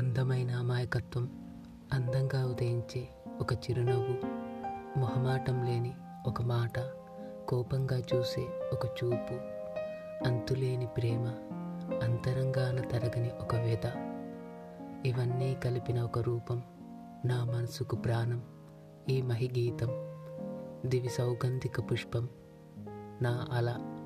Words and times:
అందమైన 0.00 0.50
అమాయకత్వం 0.50 1.24
అందంగా 1.92 2.46
ఉదయించే 2.46 3.08
ఒక 3.40 3.52
చిరునవ్వు 3.52 4.14
మొహమాటం 4.98 5.64
లేని 5.64 5.92
ఒక 6.26 6.42
మాట 6.42 6.78
కోపంగా 7.48 7.98
చూసే 7.98 8.46
ఒక 8.72 8.86
చూపు 8.86 9.34
అంతులేని 10.28 10.86
ప్రేమ 10.86 11.24
అంతరంగాన 12.02 12.80
తరగని 12.80 13.30
ఒక 13.40 13.54
వేద. 13.54 13.86
ఇవన్నీ 15.06 15.54
కలిపిన 15.54 16.00
ఒక 16.00 16.18
రూపం 16.18 16.62
నా 17.24 17.44
మనసుకు 17.44 17.96
ప్రాణం 17.96 18.42
ఈ 19.10 19.22
మహిగీతం 19.22 19.88
దివి 20.86 21.08
సౌగంధిక 21.08 21.92
పుష్పం 21.92 22.28
నా 23.22 23.46
అల. 23.52 23.99